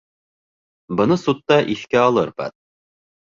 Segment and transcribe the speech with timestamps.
[1.01, 2.57] Быны судта иҫкә алырбыҙ.